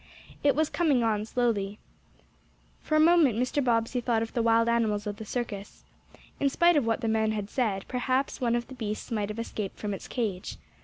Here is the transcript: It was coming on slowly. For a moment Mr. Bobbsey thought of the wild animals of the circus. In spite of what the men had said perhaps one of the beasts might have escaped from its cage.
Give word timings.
It 0.43 0.55
was 0.55 0.67
coming 0.71 1.03
on 1.03 1.25
slowly. 1.25 1.77
For 2.79 2.95
a 2.95 2.99
moment 2.99 3.37
Mr. 3.37 3.63
Bobbsey 3.63 4.01
thought 4.01 4.23
of 4.23 4.33
the 4.33 4.41
wild 4.41 4.67
animals 4.67 5.05
of 5.05 5.17
the 5.17 5.25
circus. 5.25 5.85
In 6.39 6.49
spite 6.49 6.75
of 6.75 6.87
what 6.87 7.01
the 7.01 7.07
men 7.07 7.33
had 7.33 7.51
said 7.51 7.85
perhaps 7.87 8.41
one 8.41 8.55
of 8.55 8.67
the 8.67 8.73
beasts 8.73 9.11
might 9.11 9.29
have 9.29 9.37
escaped 9.37 9.77
from 9.77 9.93
its 9.93 10.07
cage. 10.07 10.57